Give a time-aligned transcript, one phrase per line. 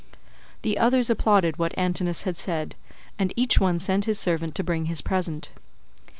[0.63, 2.73] The others applauded what Antinous had said,
[3.19, 5.51] and each one sent his servant to bring his present.